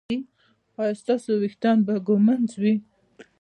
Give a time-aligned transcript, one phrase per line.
[0.79, 2.73] ایا ستاسو ویښتان به ږمنځ وي؟